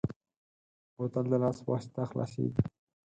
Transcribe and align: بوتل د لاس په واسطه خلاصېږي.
بوتل 0.95 1.25
د 1.29 1.33
لاس 1.43 1.57
په 1.65 1.69
واسطه 1.73 2.01
خلاصېږي. 2.09 2.63